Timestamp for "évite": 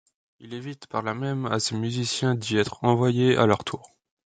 0.55-0.87